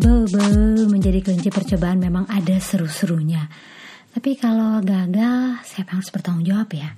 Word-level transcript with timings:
Bobo 0.00 0.40
menjadi 0.88 1.20
kelinci 1.20 1.52
percobaan 1.52 2.00
memang 2.00 2.24
ada 2.32 2.56
seru-serunya. 2.56 3.44
Tapi 4.16 4.32
kalau 4.40 4.80
gagal, 4.80 5.60
siapa 5.60 5.92
yang 5.92 6.00
harus 6.00 6.08
bertanggung 6.08 6.46
jawab 6.48 6.72
ya? 6.72 6.88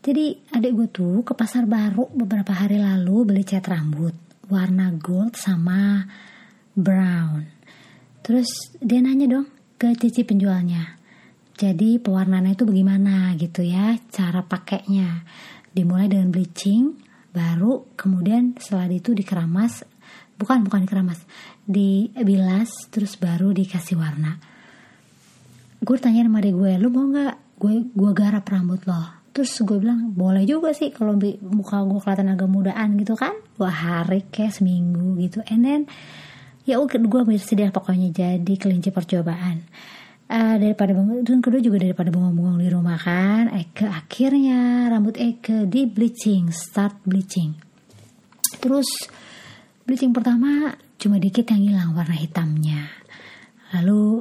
Jadi 0.00 0.48
adik 0.56 0.72
gue 0.72 0.88
tuh 0.88 1.20
ke 1.20 1.36
pasar 1.36 1.68
baru 1.68 2.08
beberapa 2.16 2.56
hari 2.56 2.80
lalu 2.80 3.28
beli 3.28 3.44
cat 3.44 3.68
rambut 3.68 4.16
warna 4.48 4.96
gold 4.96 5.36
sama 5.36 6.08
brown. 6.72 7.44
Terus 8.24 8.48
dia 8.80 9.04
nanya 9.04 9.28
dong 9.28 9.46
ke 9.76 9.92
cici 9.92 10.24
penjualnya. 10.24 10.96
Jadi 11.52 12.00
pewarnaannya 12.00 12.56
itu 12.56 12.64
bagaimana 12.64 13.36
gitu 13.36 13.60
ya 13.60 14.00
cara 14.08 14.40
pakainya. 14.40 15.20
Dimulai 15.68 16.08
dengan 16.08 16.32
bleaching, 16.32 16.96
baru 17.36 17.92
kemudian 17.92 18.56
setelah 18.56 18.88
itu 18.88 19.12
dikeramas 19.12 19.84
bukan 20.40 20.64
bukan 20.64 20.88
dikeramas 20.88 21.20
dibilas 21.70 22.90
terus 22.90 23.14
baru 23.14 23.54
dikasih 23.54 23.94
warna. 23.94 24.36
Gue 25.80 25.96
tanya 25.96 26.26
sama 26.26 26.42
adik 26.42 26.58
gue 26.58 26.72
lu 26.76 26.90
mau 26.90 27.06
nggak? 27.08 27.34
Gue 27.56 27.86
gue 27.88 28.10
garap 28.12 28.44
rambut 28.50 28.82
lo. 28.84 29.22
Terus 29.30 29.62
gue 29.62 29.78
bilang 29.78 30.10
boleh 30.10 30.42
juga 30.42 30.74
sih 30.74 30.90
kalau 30.90 31.14
muka 31.40 31.86
gue 31.86 32.00
kelihatan 32.02 32.34
agak 32.34 32.50
mudaan 32.50 32.98
gitu 32.98 33.14
kan? 33.14 33.32
Dua 33.54 33.70
hari 33.70 34.26
kayak 34.28 34.58
seminggu 34.58 35.16
gitu. 35.22 35.40
And 35.46 35.62
then 35.62 35.82
ya 36.66 36.82
udah 36.82 36.98
gue 36.98 37.22
bersedia 37.24 37.70
pokoknya 37.70 38.10
jadi 38.10 38.54
kelinci 38.58 38.90
percobaan. 38.90 39.64
Uh, 40.30 40.62
daripada 40.62 40.94
dan 41.26 41.42
kedua 41.42 41.58
juga 41.58 41.82
daripada 41.82 42.06
bengong-bengong 42.14 42.62
di 42.62 42.70
rumah 42.70 42.94
kan 43.02 43.50
Eke 43.50 43.82
akhirnya 43.82 44.86
rambut 44.86 45.18
Eke 45.18 45.66
di 45.66 45.90
bleaching 45.90 46.54
start 46.54 47.02
bleaching. 47.02 47.50
Terus 48.62 48.86
bleaching 49.82 50.14
pertama 50.14 50.70
cuma 51.00 51.16
dikit 51.16 51.48
yang 51.48 51.72
hilang 51.72 51.90
warna 51.96 52.12
hitamnya. 52.12 52.92
Lalu 53.72 54.20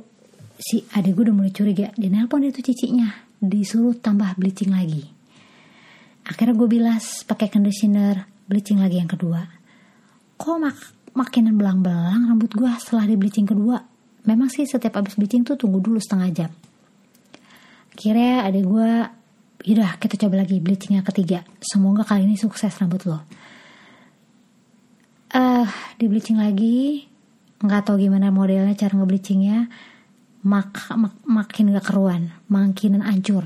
si 0.55 0.87
adik 0.95 1.19
gue 1.19 1.23
udah 1.27 1.35
mulai 1.35 1.51
curiga 1.51 1.91
dia 1.99 2.07
nelpon 2.07 2.47
itu 2.47 2.63
cicinya 2.63 3.11
disuruh 3.43 3.99
tambah 3.99 4.39
bleaching 4.39 4.71
lagi. 4.71 5.03
Akhirnya 6.23 6.55
gue 6.55 6.69
bilas 6.71 7.27
pakai 7.27 7.51
conditioner 7.51 8.23
bleaching 8.47 8.79
lagi 8.79 9.03
yang 9.03 9.11
kedua. 9.11 9.43
Kok 10.39 10.57
mak 10.63 10.77
makinan 11.11 11.59
belang-belang 11.59 12.31
rambut 12.31 12.55
gue 12.55 12.71
setelah 12.79 13.03
di 13.03 13.19
bleaching 13.19 13.43
kedua? 13.43 13.83
Memang 14.23 14.47
sih 14.47 14.63
setiap 14.63 15.03
abis 15.03 15.19
bleaching 15.19 15.43
tuh 15.43 15.59
tunggu 15.59 15.83
dulu 15.83 15.99
setengah 15.99 16.29
jam. 16.31 16.51
Akhirnya 17.91 18.47
adik 18.47 18.63
gue 18.63 18.91
Yaudah 19.59 19.99
kita 19.99 20.15
coba 20.15 20.47
lagi 20.47 20.63
bleaching 20.63 20.95
yang 20.95 21.03
ketiga. 21.03 21.43
Semoga 21.59 22.07
kali 22.07 22.23
ini 22.23 22.39
sukses 22.39 22.71
rambut 22.79 23.03
lo 23.03 23.27
uh, 25.33 25.67
di 25.99 26.05
bleaching 26.07 26.39
lagi. 26.39 27.05
Nggak 27.59 27.91
tahu 27.91 27.99
gimana 27.99 28.31
modelnya 28.31 28.73
cara 28.77 28.95
ngebleachingnya. 28.95 29.67
Mak, 30.39 30.95
mak 30.95 31.19
makin 31.27 31.75
gak 31.75 31.91
keruan 31.91 32.31
makin 32.47 33.03
ancur 33.03 33.43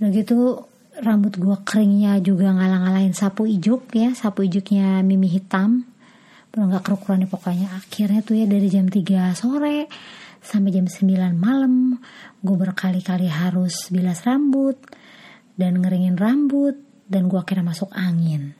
udah 0.00 0.08
gitu 0.16 0.64
rambut 1.04 1.36
gua 1.36 1.60
keringnya 1.60 2.16
juga 2.24 2.56
ngalang-ngalain 2.56 3.12
sapu 3.12 3.44
ijuk 3.44 3.92
ya 3.92 4.16
sapu 4.16 4.48
ijuknya 4.48 5.04
mimi 5.04 5.28
hitam. 5.28 5.84
Belum 6.50 6.72
gak 6.72 6.88
kerukuran 6.88 7.28
pokoknya. 7.28 7.68
Akhirnya 7.76 8.24
tuh 8.24 8.34
ya 8.40 8.48
dari 8.48 8.66
jam 8.72 8.88
3 8.88 9.36
sore 9.36 9.86
sampai 10.40 10.72
jam 10.72 10.88
9 10.88 11.36
malam 11.36 12.00
gue 12.40 12.56
berkali-kali 12.56 13.28
harus 13.28 13.92
bilas 13.92 14.24
rambut 14.24 14.80
dan 15.60 15.84
ngeringin 15.84 16.16
rambut 16.16 16.80
dan 17.06 17.28
gue 17.28 17.36
akhirnya 17.36 17.70
masuk 17.70 17.92
angin. 17.92 18.56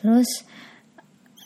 Terus 0.00 0.48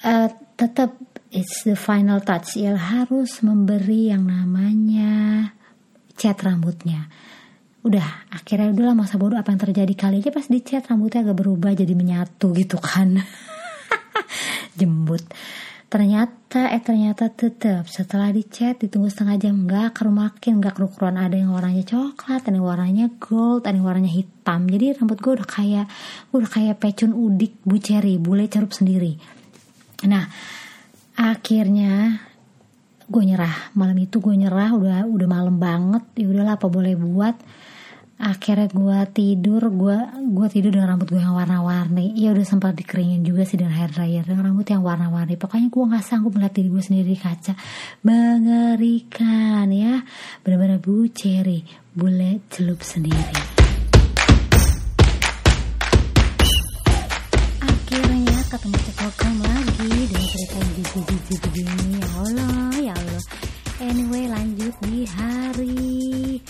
uh, 0.05 0.29
tetap 0.59 0.95
it's 1.31 1.65
the 1.65 1.79
final 1.79 2.21
touch. 2.23 2.59
Ya 2.59 2.75
harus 2.77 3.41
memberi 3.45 4.13
yang 4.13 4.27
namanya 4.27 5.51
cat 6.19 6.39
rambutnya. 6.43 7.09
Udah 7.87 8.27
akhirnya 8.35 8.75
udahlah 8.75 8.97
masa 8.99 9.17
bodoh 9.17 9.39
apa 9.39 9.55
yang 9.55 9.63
terjadi 9.63 9.95
kali 9.95 10.21
aja 10.21 10.35
pas 10.35 10.51
dicat 10.51 10.83
rambutnya 10.91 11.23
agak 11.23 11.39
berubah 11.39 11.73
jadi 11.79 11.95
menyatu 11.95 12.51
gitu 12.53 12.77
kan. 12.83 13.23
Jembut. 14.79 15.23
Ternyata 15.89 16.69
eh 16.69 16.85
ternyata 16.85 17.33
tetap. 17.33 17.89
Setelah 17.89 18.29
dicat 18.29 18.77
ditunggu 18.77 19.09
setengah 19.09 19.41
jam 19.41 19.55
nggak 19.65 19.97
kerumakin 19.97 20.61
nggak 20.61 20.75
kerukuran. 20.77 21.17
Ada 21.17 21.39
yang 21.41 21.55
warnanya 21.55 21.87
coklat 21.87 22.45
ada 22.45 22.57
yang 22.59 22.67
warnanya 22.67 23.07
gold 23.17 23.65
ada 23.65 23.73
yang 23.79 23.89
warnanya 23.89 24.13
hitam. 24.13 24.69
Jadi 24.69 25.01
rambut 25.01 25.17
gue 25.23 25.33
udah 25.39 25.49
kayak 25.49 25.87
udah 26.35 26.49
kayak 26.51 26.77
pecun 26.77 27.17
udik 27.17 27.57
bu 27.65 27.81
cherry 27.81 28.21
bule 28.21 28.51
cerup 28.53 28.75
sendiri 28.75 29.38
Nah, 30.07 30.31
akhirnya 31.19 32.23
gue 33.09 33.23
nyerah. 33.25 33.73
Malam 33.75 33.99
itu 33.99 34.21
gue 34.21 34.35
nyerah, 34.37 34.77
udah 34.77 35.09
udah 35.09 35.29
malam 35.29 35.57
banget. 35.59 36.05
Ya 36.15 36.27
udahlah 36.31 36.55
apa 36.61 36.69
boleh 36.69 36.95
buat. 36.95 37.35
Akhirnya 38.19 38.67
gue 38.67 38.99
tidur, 39.15 39.71
gue 39.71 39.97
gue 40.35 40.47
tidur 40.51 40.75
dengan 40.75 40.95
rambut 40.95 41.07
gue 41.07 41.23
yang 41.23 41.39
warna-warni. 41.39 42.19
Ya 42.19 42.35
udah 42.35 42.43
sempat 42.43 42.75
dikeringin 42.75 43.23
juga 43.23 43.47
sih 43.47 43.55
dengan 43.55 43.79
hair 43.79 43.95
dryer 43.95 44.27
dengan 44.27 44.51
rambut 44.51 44.67
yang 44.67 44.83
warna-warni. 44.83 45.39
Pokoknya 45.39 45.71
gue 45.71 45.85
nggak 45.87 46.05
sanggup 46.05 46.35
melihat 46.35 46.55
diri 46.59 46.69
gue 46.71 46.83
sendiri 46.83 47.09
di 47.15 47.19
kaca. 47.19 47.55
Mengerikan 48.03 49.71
ya, 49.71 50.03
benar-benar 50.43 50.83
bu 50.83 51.07
cherry, 51.15 51.63
bule 51.95 52.43
celup 52.51 52.83
sendiri. 52.83 53.58
Ketemu 58.49 58.81
Cekokam 58.81 59.37
lagi 59.45 59.93
dengan 60.09 60.25
cerita 60.33 60.57
yang 60.57 60.73
jijik-jijik 60.81 61.41
begini 61.53 62.01
ya 62.01 62.09
Allah 62.17 62.73
ya 62.81 62.93
Allah 62.97 63.25
anyway 63.85 64.25
lanjut 64.25 64.73
di 64.89 65.05
hari 65.05 66.41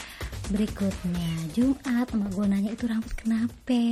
berikutnya 0.47 1.31
Jumat 1.59 2.07
emak 2.15 2.31
gue 2.39 2.47
nanya 2.47 2.71
itu 2.71 2.87
rambut 2.87 3.11
kenapa 3.19 3.83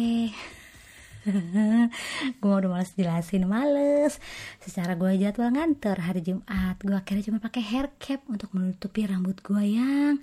gue 2.39 2.53
udah 2.63 2.71
males 2.71 2.95
jelasin 2.95 3.43
males 3.51 4.23
secara 4.63 4.95
gue 4.95 5.11
jadwal 5.19 5.51
nganter 5.51 5.99
hari 5.99 6.23
Jumat 6.23 6.79
gue 6.79 6.95
akhirnya 6.95 7.27
cuma 7.27 7.43
pakai 7.43 7.63
hair 7.67 7.91
cap 7.99 8.23
untuk 8.31 8.55
menutupi 8.55 9.03
rambut 9.03 9.43
gue 9.43 9.83
yang 9.83 10.23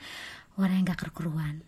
warna 0.55 0.79
yang 0.79 0.87
gak 0.87 1.11
keruan 1.11 1.59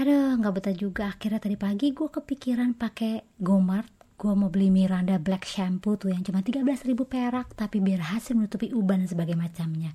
aduh 0.00 0.32
nggak 0.40 0.54
betah 0.60 0.76
juga 0.76 1.12
akhirnya 1.12 1.44
tadi 1.44 1.60
pagi 1.60 1.92
gue 1.92 2.08
kepikiran 2.08 2.72
pakai 2.72 3.36
gomart 3.36 3.95
gue 4.16 4.32
mau 4.32 4.48
beli 4.48 4.72
Miranda 4.72 5.20
Black 5.20 5.44
Shampoo 5.44 6.00
tuh 6.00 6.08
yang 6.08 6.24
cuma 6.24 6.40
13 6.40 6.64
ribu 6.88 7.04
perak 7.04 7.52
tapi 7.52 7.84
biar 7.84 8.16
hasil 8.16 8.32
menutupi 8.32 8.72
uban 8.72 9.04
dan 9.04 9.08
sebagainya 9.12 9.40
macamnya. 9.40 9.92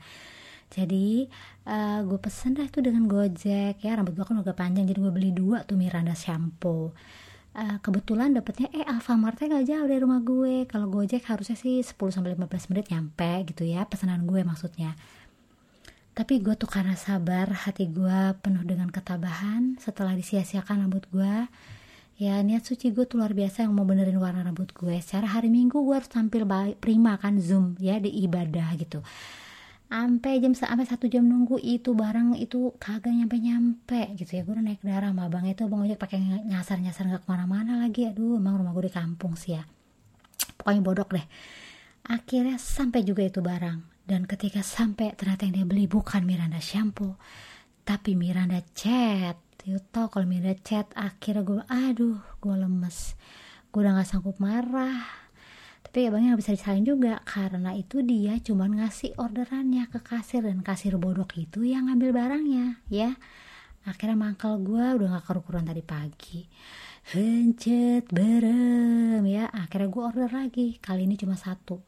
Jadi 0.71 1.27
uh, 1.67 1.73
eh, 1.73 1.99
gue 2.07 2.19
pesen 2.21 2.55
dah 2.55 2.63
itu 2.63 2.79
dengan 2.79 3.09
gojek 3.09 3.81
ya. 3.81 3.91
Rambut 3.97 4.15
gue 4.15 4.23
kan 4.23 4.39
agak 4.39 4.55
panjang 4.55 4.87
jadi 4.87 4.99
gue 5.03 5.13
beli 5.13 5.31
dua 5.35 5.67
tuh 5.67 5.75
Miranda 5.75 6.15
shampoo. 6.15 6.93
Uh, 7.51 7.75
kebetulan 7.83 8.31
dapetnya 8.31 8.71
eh 8.71 8.87
Alfamartnya 8.87 9.59
gak 9.59 9.65
jauh 9.67 9.87
dari 9.89 9.99
rumah 9.99 10.23
gue. 10.23 10.69
Kalau 10.69 10.87
gojek 10.87 11.27
harusnya 11.27 11.59
sih 11.59 11.83
10 11.83 11.97
sampai 12.15 12.39
15 12.39 12.71
menit 12.71 12.85
nyampe 12.93 13.51
gitu 13.51 13.67
ya 13.67 13.83
pesanan 13.83 14.23
gue 14.23 14.39
maksudnya. 14.47 14.95
Tapi 16.15 16.39
gue 16.39 16.55
tuh 16.55 16.69
karena 16.69 16.95
sabar 16.95 17.51
hati 17.51 17.91
gue 17.91 18.19
penuh 18.39 18.63
dengan 18.63 18.87
ketabahan 18.87 19.75
setelah 19.81 20.15
disia-siakan 20.15 20.87
rambut 20.87 21.03
gue 21.11 21.35
ya 22.21 22.37
niat 22.45 22.61
suci 22.61 22.93
gue 22.93 23.09
tuh 23.09 23.17
luar 23.17 23.33
biasa 23.33 23.65
yang 23.65 23.73
mau 23.73 23.81
benerin 23.81 24.21
warna 24.21 24.45
rambut 24.45 24.69
gue. 24.77 24.93
Secara 25.01 25.25
hari 25.25 25.49
minggu 25.49 25.73
gue 25.73 25.95
harus 25.97 26.05
tampil 26.05 26.45
baik 26.45 26.77
prima 26.77 27.17
kan 27.17 27.41
zoom 27.41 27.73
ya 27.81 27.97
di 27.97 28.13
ibadah 28.29 28.77
gitu. 28.77 29.01
Sampai 29.89 30.37
jam 30.37 30.53
sampai 30.53 30.85
satu 30.85 31.09
jam 31.09 31.25
nunggu 31.25 31.57
itu 31.59 31.97
barang 31.97 32.37
itu 32.37 32.77
kagak 32.77 33.09
nyampe 33.09 33.41
nyampe 33.41 34.13
gitu 34.21 34.37
ya. 34.37 34.45
Gue 34.45 34.53
udah 34.53 34.65
naik 34.69 34.85
darah 34.85 35.09
sama 35.09 35.33
bang 35.33 35.49
itu 35.49 35.65
bang 35.65 35.81
ojek 35.81 35.97
pakai 35.97 36.17
nyasar 36.45 36.77
nyasar 36.77 37.09
nggak 37.09 37.25
ke 37.25 37.27
mana-mana 37.27 37.81
lagi. 37.81 38.05
Aduh 38.05 38.37
emang 38.37 38.61
rumah 38.61 38.77
gue 38.77 38.85
di 38.85 38.93
kampung 38.93 39.33
sih 39.33 39.57
ya. 39.57 39.65
Pokoknya 40.61 40.81
bodok 40.85 41.09
deh. 41.17 41.25
Akhirnya 42.05 42.61
sampai 42.61 43.01
juga 43.01 43.25
itu 43.25 43.41
barang. 43.41 44.05
Dan 44.05 44.29
ketika 44.29 44.61
sampai 44.61 45.17
ternyata 45.17 45.49
yang 45.49 45.53
dia 45.57 45.65
beli 45.65 45.89
bukan 45.89 46.21
Miranda 46.21 46.61
shampoo 46.61 47.17
tapi 47.81 48.13
Miranda 48.13 48.61
cat 48.77 49.37
you 49.65 49.77
tau 49.93 50.09
kalau 50.09 50.25
miranda 50.25 50.57
chat 50.61 50.89
akhirnya 50.97 51.45
gue 51.45 51.61
aduh 51.69 52.19
gue 52.41 52.55
lemes. 52.55 53.13
Gue 53.69 53.85
udah 53.85 54.01
gak 54.01 54.09
sanggup 54.09 54.37
marah. 54.41 55.05
Tapi 55.85 56.07
ya 56.07 56.09
bang 56.09 56.33
gak 56.33 56.39
bisa 56.39 56.55
disalahin 56.55 56.87
juga 56.87 57.19
karena 57.27 57.75
itu 57.75 57.99
dia 58.01 58.39
cuma 58.41 58.65
ngasih 58.69 59.15
orderannya 59.19 59.85
ke 59.91 59.99
kasir 59.99 60.45
dan 60.45 60.63
kasir 60.63 60.95
bodoh 60.95 61.27
itu 61.35 61.67
yang 61.67 61.91
ngambil 61.91 62.15
barangnya 62.15 62.79
ya. 62.87 63.15
Akhirnya 63.85 64.17
mangkal 64.17 64.61
gue 64.61 64.85
udah 64.97 65.19
gak 65.19 65.25
kerukuran 65.29 65.67
tadi 65.67 65.83
pagi. 65.85 66.45
Hencet 67.13 68.09
berem 68.13 69.25
ya. 69.25 69.49
Akhirnya 69.49 69.89
gue 69.89 70.03
order 70.03 70.29
lagi. 70.29 70.77
Kali 70.79 71.05
ini 71.05 71.17
cuma 71.17 71.37
satu. 71.37 71.81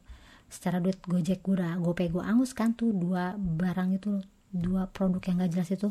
Secara 0.49 0.77
duit 0.77 1.01
gojek 1.05 1.41
gue 1.41 1.57
udah 1.57 1.77
gue 1.81 1.93
gue 2.09 2.23
angus 2.23 2.53
kan 2.53 2.77
tuh 2.77 2.93
dua 2.93 3.33
barang 3.37 3.97
itu 3.97 4.21
dua 4.53 4.85
produk 4.89 5.21
yang 5.25 5.41
gak 5.41 5.51
jelas 5.57 5.69
itu 5.73 5.89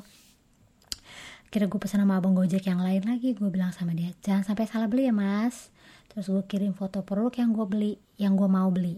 kira 1.52 1.68
gue 1.68 1.76
pesan 1.76 2.00
sama 2.00 2.16
abang 2.16 2.32
gojek 2.32 2.64
yang 2.64 2.80
lain 2.80 3.04
lagi 3.04 3.36
gue 3.36 3.48
bilang 3.52 3.68
sama 3.76 3.92
dia 3.92 4.16
jangan 4.24 4.40
sampai 4.40 4.64
salah 4.64 4.88
beli 4.88 5.06
ya 5.06 5.14
mas. 5.14 5.68
Terus 6.08 6.32
gue 6.32 6.44
kirim 6.48 6.72
foto 6.72 7.04
produk 7.04 7.32
yang 7.36 7.52
gue 7.52 7.66
beli 7.68 7.92
yang 8.16 8.40
gue 8.40 8.48
mau 8.48 8.72
beli. 8.72 8.96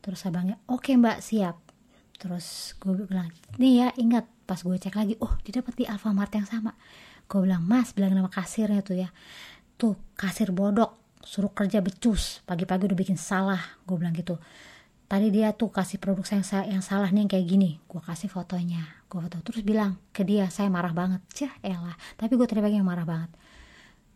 Terus 0.00 0.24
abangnya 0.24 0.56
oke 0.72 0.88
okay, 0.88 0.96
mbak 0.96 1.20
siap. 1.20 1.60
Terus 2.16 2.72
gue 2.80 3.04
bilang 3.04 3.28
nih 3.60 3.72
ya 3.84 3.88
ingat. 4.00 4.24
Pas 4.48 4.56
gue 4.56 4.72
cek 4.72 4.96
lagi 4.96 5.20
oh 5.20 5.36
dia 5.44 5.60
dapat 5.60 5.76
di 5.76 5.84
Alfamart 5.84 6.32
yang 6.32 6.48
sama. 6.48 6.72
Gue 7.28 7.44
bilang 7.44 7.60
mas 7.60 7.92
bilang 7.92 8.16
nama 8.16 8.32
kasirnya 8.32 8.80
tuh 8.80 8.96
ya. 8.96 9.12
Tuh 9.76 10.00
kasir 10.16 10.56
bodok 10.56 11.06
suruh 11.26 11.50
kerja 11.50 11.82
becus 11.82 12.40
pagi-pagi 12.46 12.86
udah 12.86 12.98
bikin 12.98 13.18
salah 13.18 13.58
gue 13.82 13.98
bilang 13.98 14.14
gitu 14.14 14.38
tadi 15.06 15.30
dia 15.30 15.54
tuh 15.54 15.70
kasih 15.70 16.02
produk 16.02 16.26
yang, 16.26 16.42
yang 16.78 16.82
salah 16.82 17.08
nih 17.10 17.26
yang 17.26 17.30
kayak 17.30 17.46
gini. 17.46 17.70
Gue 17.86 18.02
kasih 18.02 18.30
fotonya 18.30 18.82
gue 19.06 19.18
foto. 19.22 19.38
Terus 19.42 19.62
bilang 19.62 19.98
ke 20.10 20.26
dia 20.26 20.50
saya 20.50 20.66
marah 20.66 20.92
banget. 20.92 21.22
Cah 21.32 21.52
elah. 21.62 21.94
Tapi 22.18 22.34
gue 22.34 22.46
pagi 22.46 22.76
yang 22.76 22.86
marah 22.86 23.06
banget. 23.06 23.30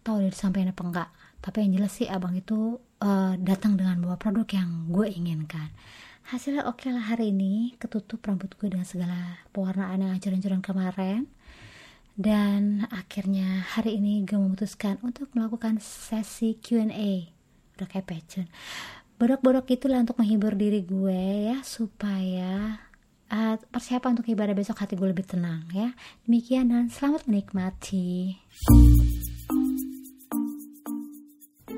Tahu 0.02 0.26
dia 0.26 0.30
disampaikan 0.30 0.74
apa 0.74 0.82
enggak. 0.82 1.08
Tapi 1.40 1.56
yang 1.64 1.70
jelas 1.80 1.92
sih 1.96 2.08
abang 2.10 2.34
itu 2.36 2.76
uh, 3.00 3.34
datang 3.40 3.78
dengan 3.78 3.96
bawa 4.02 4.20
produk 4.20 4.46
yang 4.50 4.90
gue 4.90 5.06
inginkan. 5.08 5.70
Hasilnya 6.30 6.68
oke 6.68 6.84
okay 6.84 6.90
lah 6.92 7.14
hari 7.14 7.32
ini. 7.32 7.78
Ketutup 7.78 8.20
rambut 8.26 8.52
gue 8.58 8.68
dengan 8.68 8.84
segala 8.84 9.40
pewarnaan 9.54 10.04
yang 10.04 10.12
hancur-hancuran 10.12 10.60
kemarin. 10.60 11.30
Dan 12.20 12.84
akhirnya 12.92 13.64
hari 13.64 13.96
ini 13.96 14.26
gue 14.26 14.36
memutuskan 14.36 15.00
untuk 15.00 15.32
melakukan 15.32 15.80
sesi 15.80 16.58
Q&A 16.60 17.40
udah 17.80 17.88
kayak 17.88 18.12
pecun 18.12 18.44
bodok-bodok 19.20 19.68
itulah 19.76 20.00
untuk 20.00 20.16
menghibur 20.16 20.56
diri 20.56 20.80
gue 20.80 21.52
ya 21.52 21.60
supaya 21.60 22.80
uh, 23.28 23.60
persiapan 23.68 24.16
untuk 24.16 24.32
ibadah 24.32 24.56
besok 24.56 24.80
hati 24.80 24.96
gue 24.96 25.12
lebih 25.12 25.28
tenang 25.28 25.68
ya 25.76 25.92
demikian 26.24 26.72
dan 26.72 26.88
selamat 26.88 27.28
menikmati 27.28 28.40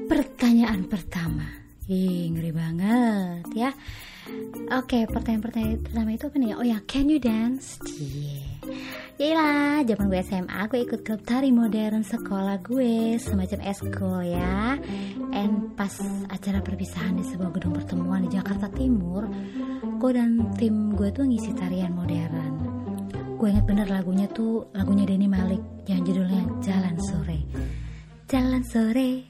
pertanyaan 0.07 0.87
pertama 0.87 1.51
Ih, 1.91 2.31
ngeri 2.31 2.55
banget 2.55 3.47
ya 3.59 3.75
Oke, 4.71 5.03
pertanyaan-pertanyaan 5.11 5.83
pertama 5.83 6.15
itu 6.15 6.31
apa 6.31 6.37
nih? 6.39 6.55
Oh 6.55 6.63
ya, 6.63 6.79
can 6.87 7.11
you 7.11 7.19
dance? 7.19 7.83
Yeah. 7.99 9.02
Iya 9.23 9.87
zaman 9.87 10.11
gue 10.11 10.19
SMA 10.27 10.61
gue 10.67 10.83
ikut 10.83 11.07
klub 11.07 11.23
tari 11.23 11.55
modern 11.55 12.03
sekolah 12.03 12.59
gue 12.59 13.23
semacam 13.23 13.71
esko 13.71 14.19
ya. 14.19 14.75
And 15.31 15.79
pas 15.79 15.95
acara 16.27 16.59
perpisahan 16.59 17.15
di 17.15 17.23
sebuah 17.31 17.55
gedung 17.55 17.79
pertemuan 17.79 18.27
di 18.27 18.35
Jakarta 18.35 18.67
Timur, 18.75 19.31
gue 20.03 20.11
dan 20.11 20.51
tim 20.59 20.99
gue 20.99 21.15
tuh 21.15 21.23
ngisi 21.23 21.55
tarian 21.55 21.95
modern. 21.95 22.67
Gue 23.39 23.55
inget 23.55 23.63
bener 23.63 23.87
lagunya 23.95 24.27
tuh 24.27 24.67
lagunya 24.75 25.07
Denny 25.07 25.31
Malik 25.31 25.63
yang 25.87 26.03
judulnya 26.03 26.43
Jalan 26.59 26.99
Sore. 26.99 27.41
Jalan 28.27 28.67
Sore, 28.67 29.23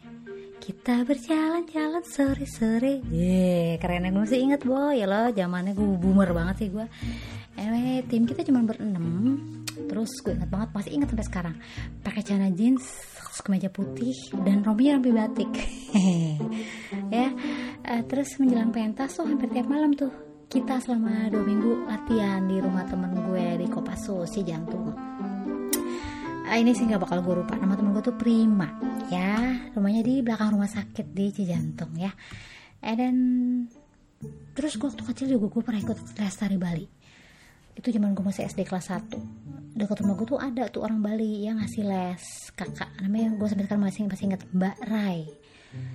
kita 0.56 1.04
berjalan-jalan 1.04 2.00
sore-sore 2.06 3.04
Yeay, 3.12 3.76
keren 3.76 4.08
gue 4.08 4.24
masih 4.24 4.40
inget 4.40 4.64
boy 4.64 4.96
ya 4.96 5.04
lo 5.04 5.28
zamannya 5.36 5.76
gue 5.76 5.84
boomer 6.00 6.30
banget 6.30 6.64
sih 6.64 6.68
gue 6.70 6.86
anyway 7.58 7.98
tim 8.06 8.22
kita 8.30 8.46
cuma 8.46 8.62
berenam 8.62 9.61
terus 9.88 10.10
gue 10.22 10.32
inget 10.34 10.50
banget 10.50 10.70
masih 10.74 10.90
inget 10.94 11.08
sampai 11.10 11.26
sekarang. 11.26 11.56
Pakai 12.02 12.22
celana 12.22 12.50
jeans 12.52 12.84
kemeja 13.42 13.72
putih 13.72 14.14
dan 14.44 14.62
rompinya 14.62 15.00
rompi 15.00 15.10
batik. 15.10 15.52
Ya 17.12 17.28
uh, 17.84 18.02
terus 18.08 18.40
menjelang 18.40 18.72
pentas 18.72 19.20
tuh 19.20 19.28
hampir 19.28 19.52
tiap 19.52 19.68
malam 19.68 19.92
tuh 19.92 20.08
kita 20.48 20.80
selama 20.80 21.28
dua 21.28 21.44
minggu 21.44 21.84
latihan 21.84 22.44
di 22.48 22.56
rumah 22.56 22.88
temen 22.88 23.12
gue 23.12 23.60
di 23.60 23.66
Kopasu 23.68 24.24
si 24.24 24.40
jantung. 24.40 24.96
Uh, 26.48 26.56
ini 26.56 26.72
sih 26.72 26.88
nggak 26.88 27.04
bakal 27.04 27.20
gue 27.20 27.44
lupa 27.44 27.56
nama 27.60 27.76
temen 27.76 27.92
gue 27.92 28.04
tuh 28.04 28.16
Prima 28.16 28.68
ya. 29.12 29.36
Rumahnya 29.76 30.00
di 30.00 30.24
belakang 30.24 30.56
rumah 30.56 30.68
sakit 30.68 31.12
di 31.12 31.26
Cijantung 31.36 31.92
ya. 32.00 32.12
And 32.80 32.96
then 32.96 33.16
terus 34.56 34.80
gue 34.80 34.88
waktu 34.88 35.04
kecil 35.04 35.26
juga 35.36 35.52
gue 35.52 35.62
pernah 35.64 35.80
ikut 35.84 35.98
les 36.16 36.36
tari 36.36 36.56
Bali 36.56 36.86
itu 37.76 37.88
zaman 37.92 38.12
gue 38.12 38.24
masih 38.24 38.46
SD 38.48 38.68
kelas 38.68 38.92
1 38.92 39.42
dekat 39.72 40.04
rumah 40.04 40.14
gue 40.20 40.26
tuh 40.28 40.40
ada 40.40 40.68
tuh 40.68 40.84
orang 40.84 41.00
Bali 41.00 41.48
yang 41.48 41.56
ngasih 41.60 41.84
les. 41.88 42.24
Kakak 42.52 42.92
namanya 43.00 43.32
gue 43.32 43.46
sampai 43.48 43.64
sekarang 43.64 43.84
masih 43.88 44.00
masih 44.04 44.24
inget 44.28 44.42
Mbak 44.52 44.76
Rai. 44.84 45.20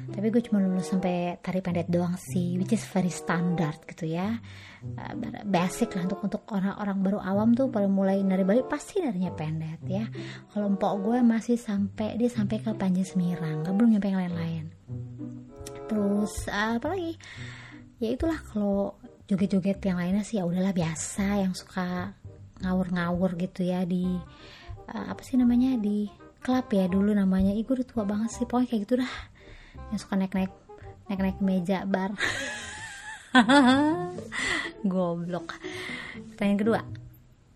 Tapi 0.09 0.33
gue 0.33 0.41
cuma 0.49 0.57
lulus 0.57 0.89
sampai 0.89 1.37
tari 1.37 1.61
pendek 1.61 1.85
doang 1.85 2.17
sih 2.17 2.57
which 2.57 2.73
is 2.73 2.81
very 2.89 3.13
standard 3.13 3.77
gitu 3.85 4.09
ya. 4.09 4.41
Uh, 4.81 5.13
basic 5.45 5.93
lah 5.93 6.09
untuk 6.09 6.25
untuk 6.25 6.43
orang-orang 6.49 6.97
baru 7.05 7.19
awam 7.21 7.53
tuh 7.53 7.69
pada 7.69 7.85
mulai 7.85 8.25
dari 8.25 8.41
Bali 8.41 8.65
pasti 8.65 9.05
darinya 9.05 9.29
pendek 9.29 9.85
ya. 9.85 10.09
Kalau 10.49 10.73
empok 10.73 10.93
gue 11.05 11.17
masih 11.21 11.61
sampai 11.61 12.17
dia 12.17 12.29
sampai 12.33 12.57
ke 12.57 12.73
Panji 12.73 13.05
Semirang 13.05 13.61
gak 13.61 13.77
belum 13.77 13.93
nyampe 13.93 14.09
yang 14.09 14.25
lain-lain. 14.25 14.65
Terus 15.85 16.33
uh, 16.49 16.81
apa 16.81 16.97
lagi? 16.97 17.13
Ya 18.01 18.13
itulah 18.13 18.41
kalau 18.49 18.97
joget-joget 19.27 19.83
yang 19.83 19.99
lainnya 19.99 20.23
sih 20.23 20.39
ya 20.39 20.47
udahlah 20.47 20.71
biasa 20.71 21.43
yang 21.43 21.51
suka 21.51 22.15
ngawur-ngawur 22.63 23.35
gitu 23.37 23.67
ya 23.67 23.83
di 23.83 24.07
uh, 24.87 25.05
apa 25.11 25.21
sih 25.21 25.35
namanya 25.35 25.75
di 25.77 26.07
klub 26.39 26.71
ya 26.71 26.87
dulu 26.87 27.11
namanya. 27.11 27.51
Ih 27.51 27.67
gue 27.67 27.83
udah 27.83 27.87
tua 27.87 28.03
banget 28.07 28.31
sih 28.31 28.47
pokoknya 28.47 28.67
kayak 28.71 28.81
gitu 28.87 28.93
dah. 29.03 29.13
Yang 29.91 29.99
suka 30.07 30.15
naik-naik 30.15 30.53
naik-naik 31.11 31.37
meja 31.43 31.83
bar. 31.83 32.15
Goblok. 34.91 35.59
Pertanyaan 36.33 36.59
kedua. 36.59 36.81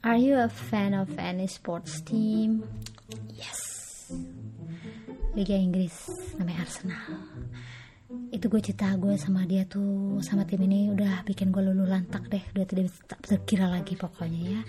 Are 0.04 0.18
you 0.20 0.36
a 0.36 0.50
fan 0.50 0.92
of 0.98 1.14
any 1.16 1.46
sports 1.48 2.02
team? 2.04 2.66
Yes. 3.32 3.60
Liga 5.32 5.56
Inggris 5.56 6.12
namanya 6.36 6.68
Arsenal 6.68 7.16
itu 8.32 8.48
gue 8.48 8.62
cerita 8.64 8.88
gue 8.96 9.20
sama 9.20 9.44
dia 9.44 9.68
tuh 9.68 10.24
sama 10.24 10.48
tim 10.48 10.64
ini 10.64 10.88
udah 10.88 11.28
bikin 11.28 11.52
gue 11.52 11.60
luluh 11.60 11.84
lantak 11.84 12.32
deh. 12.32 12.40
Udah 12.56 12.64
tidak 12.64 12.88
tak 13.04 13.20
terkira 13.28 13.68
lagi 13.68 14.00
pokoknya 14.00 14.42
ya. 14.56 14.62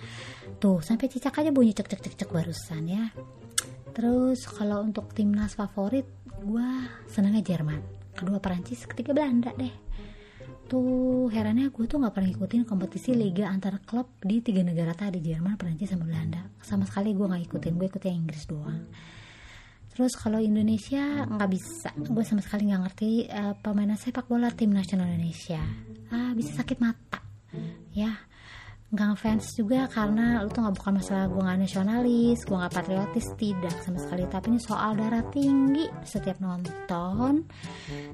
Tuh 0.58 0.82
sampai 0.82 1.06
cicak 1.06 1.38
aja 1.38 1.54
bunyi 1.54 1.70
cek 1.70 1.86
cek 1.86 2.00
cek 2.02 2.14
cek 2.18 2.30
barusan 2.34 2.90
ya. 2.90 3.14
Terus 3.94 4.50
kalau 4.50 4.82
untuk 4.82 5.14
timnas 5.14 5.54
favorit 5.54 6.04
gue 6.42 6.68
senangnya 7.06 7.54
Jerman. 7.54 7.78
Kedua 8.18 8.42
Perancis 8.42 8.82
ketiga 8.90 9.14
Belanda 9.14 9.54
deh. 9.54 9.72
Tuh 10.66 11.30
herannya 11.30 11.70
gue 11.70 11.84
tuh 11.86 12.02
nggak 12.02 12.18
pernah 12.18 12.28
ngikutin 12.34 12.66
kompetisi 12.66 13.14
liga 13.14 13.46
antar 13.46 13.78
klub 13.86 14.10
di 14.18 14.42
tiga 14.42 14.66
negara 14.66 14.90
tadi 14.90 15.22
Jerman 15.22 15.54
Perancis 15.54 15.94
sama 15.94 16.10
Belanda. 16.10 16.42
Sama 16.66 16.82
sekali 16.82 17.14
gue 17.14 17.30
nggak 17.30 17.46
ikutin 17.46 17.78
gue 17.78 17.86
ikutnya 17.86 18.10
Inggris 18.10 18.42
doang 18.50 18.90
terus 19.92 20.16
kalau 20.16 20.40
Indonesia 20.40 21.28
nggak 21.28 21.50
bisa. 21.52 21.92
Gue 22.00 22.24
sama 22.24 22.40
sekali 22.40 22.72
nggak 22.72 22.82
ngerti 22.88 23.10
uh, 23.28 23.54
pemain 23.60 23.92
sepak 23.92 24.24
bola 24.24 24.48
tim 24.50 24.72
nasional 24.72 25.06
Indonesia. 25.12 25.60
Ah 26.08 26.32
bisa 26.32 26.64
sakit 26.64 26.80
mata. 26.80 27.20
Ya 27.92 28.31
nggak 28.92 29.08
ngefans 29.16 29.56
juga 29.56 29.88
karena 29.88 30.44
lu 30.44 30.52
tuh 30.52 30.68
nggak 30.68 30.76
bukan 30.76 31.00
masalah 31.00 31.24
gue 31.32 31.40
nggak 31.40 31.60
nasionalis 31.64 32.38
gue 32.44 32.56
nggak 32.60 32.74
patriotis 32.76 33.26
tidak 33.40 33.76
sama 33.80 33.96
sekali. 33.96 34.28
Tapi 34.28 34.46
ini 34.52 34.60
soal 34.60 34.90
darah 35.00 35.24
tinggi. 35.32 35.88
Setiap 36.04 36.36
nonton 36.44 37.48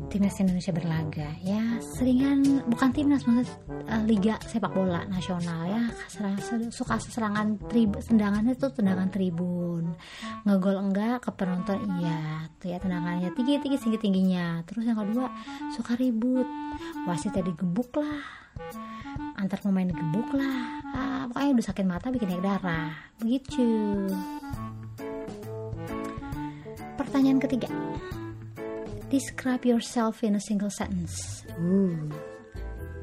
timnas 0.06 0.38
Indonesia 0.38 0.70
berlaga. 0.70 1.34
Ya 1.42 1.82
seringan 1.98 2.62
bukan 2.70 2.94
timnas 2.94 3.26
maksud 3.26 3.50
uh, 3.90 4.02
liga 4.06 4.38
sepak 4.46 4.70
bola 4.70 5.02
nasional. 5.10 5.66
Ya 5.66 5.82
serang, 6.06 6.38
suka 6.70 7.02
serangan 7.02 7.58
tribun 7.66 7.98
tendangannya 7.98 8.54
tuh 8.54 8.70
tendangan 8.70 9.10
tribun. 9.10 9.98
Ngegol 10.46 10.78
enggak 10.78 11.26
ke 11.26 11.30
penonton 11.34 11.82
iya. 11.98 12.46
Tuh 12.62 12.70
ya 12.70 12.78
tendangannya 12.78 13.34
tinggi 13.34 13.58
tinggi 13.58 13.78
tinggi 13.82 13.98
tingginya 13.98 14.62
terus 14.62 14.86
yang 14.86 14.94
kedua 14.94 15.26
suka 15.74 15.98
ribut. 15.98 16.46
Wasitnya 17.10 17.42
digebuk 17.42 17.90
lah 17.98 18.46
antar 19.38 19.62
pemain 19.62 19.88
gebuk 19.88 20.30
lah. 20.34 20.82
Ah, 20.94 21.22
pokoknya 21.30 21.58
udah 21.58 21.66
sakit 21.70 21.86
mata 21.86 22.10
bikin 22.10 22.28
naik 22.30 22.42
darah. 22.42 22.90
Begitu. 23.22 23.66
Pertanyaan 26.98 27.38
ketiga. 27.38 27.70
Describe 29.08 29.64
yourself 29.64 30.20
in 30.20 30.36
a 30.36 30.42
single 30.42 30.68
sentence. 30.68 31.46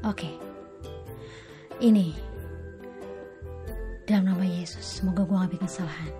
Oke. 0.06 0.22
Okay. 0.22 0.34
ini. 1.80 2.14
Dalam 4.06 4.30
nama 4.30 4.46
Yesus 4.46 5.02
semoga 5.02 5.26
gue 5.26 5.34
gak 5.34 5.50
bikin 5.50 5.66
kesalahan. 5.66 6.12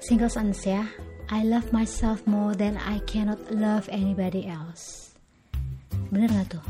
Single 0.00 0.32
sentence 0.32 0.64
ya. 0.64 0.88
I 1.28 1.44
love 1.44 1.70
myself 1.70 2.24
more 2.24 2.56
than 2.56 2.80
I 2.80 3.04
cannot 3.04 3.38
love 3.52 3.86
anybody 3.92 4.48
else. 4.48 5.14
Bener 6.08 6.32
gak 6.32 6.58
tuh 6.58 6.64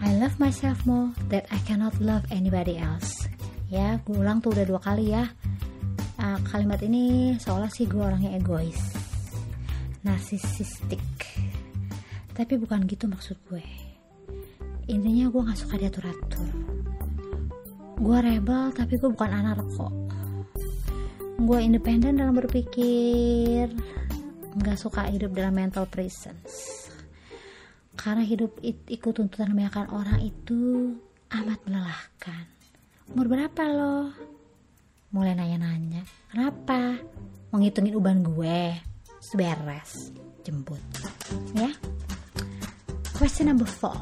I 0.00 0.16
love 0.16 0.40
myself 0.40 0.80
more 0.88 1.12
that 1.28 1.44
I 1.52 1.60
cannot 1.68 1.92
love 2.00 2.24
anybody 2.32 2.80
else. 2.80 3.28
Ya, 3.68 4.00
gue 4.00 4.16
ulang 4.16 4.40
tuh 4.40 4.56
udah 4.56 4.64
dua 4.64 4.80
kali 4.80 5.12
ya. 5.12 5.28
Uh, 6.16 6.40
kalimat 6.48 6.80
ini 6.80 7.36
seolah 7.36 7.68
sih 7.68 7.84
gue 7.84 8.00
orangnya 8.00 8.32
egois, 8.32 8.80
narsisistik. 10.00 11.04
Tapi 12.32 12.56
bukan 12.56 12.88
gitu 12.88 13.12
maksud 13.12 13.36
gue. 13.52 13.60
Intinya 14.88 15.28
gue 15.28 15.42
gak 15.52 15.60
suka 15.60 15.76
diatur-atur. 15.76 16.48
Gue 18.00 18.18
rebel 18.24 18.72
tapi 18.72 18.96
gue 18.96 19.10
bukan 19.12 19.30
anak 19.36 19.60
kok. 19.76 19.92
Gue 21.44 21.60
independen 21.60 22.16
dalam 22.16 22.40
berpikir. 22.40 23.68
Gak 24.64 24.80
suka 24.80 25.12
hidup 25.12 25.36
dalam 25.36 25.60
mental 25.60 25.84
prisons 25.92 26.79
karena 28.00 28.24
hidup 28.24 28.56
ikut 28.64 29.12
tuntutan 29.12 29.52
kebanyakan 29.52 29.92
orang 29.92 30.24
itu 30.24 30.96
amat 31.36 31.60
melelahkan. 31.68 32.48
Kan 32.48 33.12
umur 33.12 33.28
berapa 33.28 33.62
lo? 33.68 34.08
Mulai 35.12 35.36
nanya-nanya. 35.36 36.08
Kenapa? 36.32 36.96
Mau 37.52 37.60
ngitungin 37.60 37.92
uban 37.92 38.24
gue? 38.24 38.72
Seberes. 39.20 40.16
Jemput 40.40 40.80
ya? 41.52 41.68
Question 43.12 43.52
number 43.52 43.68
four. 43.68 43.92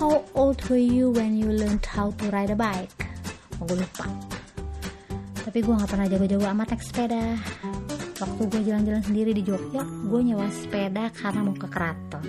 How 0.00 0.24
old 0.32 0.56
were 0.72 0.80
you 0.80 1.12
when 1.12 1.36
you 1.36 1.52
learned 1.52 1.84
how 1.84 2.16
to 2.16 2.24
ride 2.32 2.48
a 2.48 2.56
bike? 2.56 3.12
Oh, 3.60 3.68
gue 3.68 3.84
lupa. 3.84 4.08
Tapi 5.36 5.60
gue 5.60 5.74
gak 5.76 5.90
pernah 5.90 6.08
jago-jago 6.08 6.48
amat 6.48 6.72
naik 6.72 6.80
sepeda 6.80 7.36
waktu 8.22 8.42
gue 8.46 8.60
jalan-jalan 8.70 9.02
sendiri 9.02 9.34
di 9.34 9.42
Jogja 9.42 9.82
gue 9.82 10.20
nyewa 10.22 10.46
sepeda 10.54 11.10
karena 11.10 11.40
mau 11.42 11.56
ke 11.58 11.66
keraton. 11.66 12.24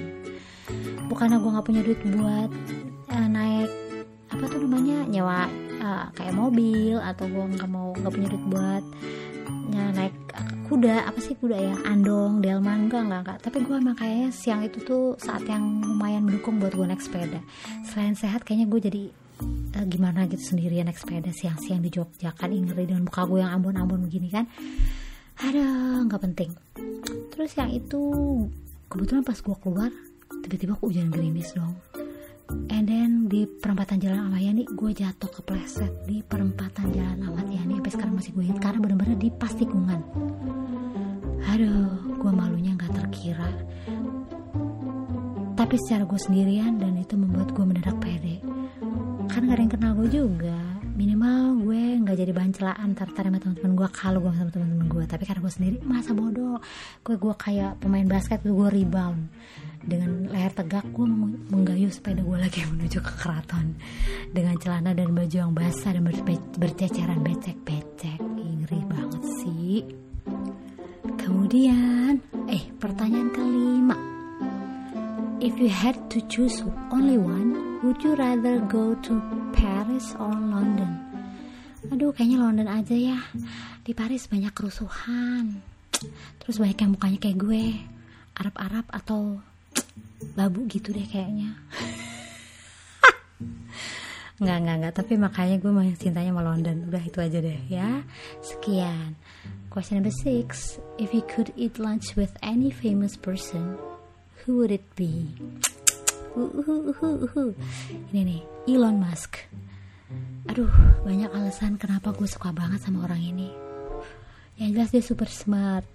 Bukannya 1.05 1.37
gue 1.37 1.51
gak 1.53 1.65
punya 1.69 1.81
duit 1.85 2.01
buat 2.17 2.49
uh, 3.13 3.27
naik 3.29 3.69
apa 4.33 4.49
tuh 4.49 4.65
namanya 4.65 5.05
nyewa 5.05 5.45
uh, 5.77 6.09
kayak 6.17 6.33
mobil 6.33 6.97
atau 6.97 7.29
gue 7.29 7.45
nggak 7.53 7.69
mau 7.69 7.93
nggak 7.93 8.09
punya 8.09 8.27
duit 8.33 8.45
buat 8.49 8.83
ya, 9.69 9.85
naik 9.93 10.15
kuda 10.65 11.05
apa 11.05 11.19
sih 11.21 11.37
kuda 11.37 11.53
ya 11.53 11.75
andong 11.85 12.41
delman 12.41 12.89
enggak 12.89 13.05
enggak 13.05 13.21
enggak. 13.21 13.37
Tapi 13.45 13.57
gue 13.61 13.75
emang 13.77 13.93
kayaknya 13.93 14.29
siang 14.33 14.65
itu 14.65 14.81
tuh 14.81 15.13
saat 15.21 15.45
yang 15.45 15.61
lumayan 15.85 16.25
mendukung 16.25 16.57
buat 16.57 16.73
gue 16.73 16.89
naik 16.89 17.05
sepeda. 17.05 17.37
Selain 17.85 18.17
sehat 18.17 18.41
kayaknya 18.41 18.65
gue 18.73 18.79
jadi 18.81 19.03
uh, 19.77 19.85
gimana 19.85 20.25
gitu 20.25 20.41
sendirian 20.41 20.89
naik 20.89 20.97
sepeda 20.97 21.29
siang-siang 21.29 21.85
di 21.85 21.93
Jogja. 21.93 22.33
Kan 22.33 22.49
ngeri 22.49 22.89
dengan 22.89 23.05
muka 23.05 23.29
gue 23.29 23.45
yang 23.45 23.53
ambon-ambon 23.53 24.09
begini 24.09 24.33
kan 24.33 24.49
ada 25.39 25.65
nggak 26.05 26.21
penting. 26.21 26.51
Terus 27.33 27.51
yang 27.57 27.71
itu 27.73 28.01
kebetulan 28.91 29.25
pas 29.25 29.39
gue 29.39 29.55
keluar 29.57 29.91
tiba-tiba 30.45 30.77
aku 30.77 30.93
hujan 30.93 31.09
gerimis 31.09 31.55
dong. 31.57 31.73
And 32.69 32.85
then 32.85 33.31
di 33.31 33.49
perempatan 33.49 33.97
jalan 33.97 34.29
Ahmad 34.29 34.43
Yani 34.43 34.67
gue 34.69 34.91
jatuh 34.93 35.31
kepleset 35.31 36.05
di 36.05 36.21
perempatan 36.21 36.93
jalan 36.93 37.25
Ahmad 37.25 37.49
Yani 37.49 37.81
sampai 37.81 37.91
sekarang 37.95 38.15
masih 38.19 38.31
gue 38.37 38.43
ingat 38.45 38.59
karena 38.61 38.79
bener-bener 38.83 39.17
di 39.17 39.29
pas 39.33 39.53
tikungan 39.55 40.01
aduh 41.53 42.17
gue 42.17 42.31
malunya 42.31 42.73
nggak 42.73 42.93
terkira. 42.97 43.51
Tapi 45.53 45.75
secara 45.85 46.03
gue 46.03 46.19
sendirian 46.19 46.81
dan 46.81 46.97
itu 46.97 47.13
membuat 47.13 47.53
gue 47.53 47.61
mendadak 47.61 47.95
pede. 48.01 48.41
Kan 49.29 49.47
gak 49.47 49.55
ada 49.55 49.61
yang 49.61 49.73
kenal 49.73 49.91
gue 49.95 50.09
juga 50.09 50.72
minimal 50.93 51.57
gue 51.65 51.83
nggak 52.05 52.17
jadi 52.21 52.31
bahan 52.31 52.53
celaan 52.53 52.93
tartar 52.93 53.25
sama 53.25 53.41
teman-teman 53.41 53.73
gue 53.73 53.89
kalau 53.89 54.19
gue 54.21 54.33
sama 54.37 54.51
teman-teman 54.53 54.87
gue 54.93 55.03
tapi 55.09 55.23
karena 55.25 55.41
gue 55.41 55.53
sendiri 55.53 55.77
masa 55.81 56.13
bodoh. 56.13 56.61
Gue 57.01 57.15
gue 57.17 57.33
kayak 57.33 57.81
pemain 57.81 58.05
basket 58.05 58.45
gue 58.45 58.69
rebound. 58.69 59.33
Dengan 59.83 60.29
leher 60.29 60.53
tegak 60.53 60.85
gue 60.93 61.05
menggayuh 61.49 61.89
sepeda 61.89 62.21
gue 62.21 62.37
lagi 62.37 62.61
menuju 62.71 63.01
ke 63.01 63.13
keraton. 63.17 63.73
Dengan 64.29 64.55
celana 64.61 64.93
dan 64.93 65.09
baju 65.17 65.33
yang 65.49 65.53
basah 65.57 65.97
dan 65.97 66.05
berceceran 66.61 67.25
becek-becek. 67.25 68.21
Ngeri 68.21 68.81
banget 68.85 69.23
sih. 69.41 69.81
Kemudian 71.17 72.21
eh 72.45 72.63
pertanyaan 72.77 73.29
kelima 73.33 74.12
if 75.43 75.59
you 75.59 75.67
had 75.67 75.99
to 76.07 76.23
choose 76.31 76.63
only 76.87 77.19
one 77.19 77.51
would 77.83 77.99
you 77.99 78.15
rather 78.15 78.63
go 78.71 78.95
to 79.03 79.19
Paris 79.51 80.15
or 80.15 80.31
London? 80.31 81.03
Aduh 81.91 82.15
kayaknya 82.15 82.39
London 82.39 82.71
aja 82.71 82.95
ya. 82.95 83.19
Di 83.83 83.91
Paris 83.91 84.31
banyak 84.31 84.55
kerusuhan. 84.55 85.59
Terus 86.39 86.55
banyak 86.55 86.79
yang 86.79 86.95
mukanya 86.95 87.19
kayak 87.19 87.43
gue. 87.43 87.75
Arab-Arab 88.39 88.87
atau 88.87 89.43
babu 90.31 90.63
gitu 90.71 90.95
deh 90.95 91.03
kayaknya. 91.03 91.59
Nggak 94.41 94.57
nggak 94.63 94.75
nggak. 94.79 94.93
Tapi 94.95 95.13
makanya 95.19 95.55
gue 95.59 95.71
mau 95.71 95.83
cintanya 95.99 96.31
sama 96.31 96.43
London. 96.43 96.87
Udah 96.87 97.03
itu 97.03 97.19
aja 97.19 97.37
deh 97.43 97.59
ya. 97.67 98.01
Sekian. 98.39 99.19
Question 99.67 99.99
number 99.99 100.11
six. 100.11 100.79
If 100.95 101.11
you 101.11 101.23
could 101.27 101.51
eat 101.59 101.77
lunch 101.83 102.15
with 102.15 102.31
any 102.39 102.71
famous 102.71 103.19
person 103.19 103.75
who 104.43 104.59
would 104.59 104.71
it 104.75 104.83
be? 104.99 105.31
Ini 108.11 108.21
nih 108.27 108.41
Elon 108.67 108.99
Musk. 108.99 109.39
Aduh 110.51 110.71
banyak 111.07 111.31
alasan 111.31 111.79
kenapa 111.79 112.11
gue 112.11 112.27
suka 112.27 112.51
banget 112.51 112.83
sama 112.83 113.07
orang 113.07 113.23
ini. 113.23 113.49
Yang 114.59 114.69
jelas 114.75 114.89
dia 114.91 115.03
super 115.03 115.29
smart. 115.31 115.91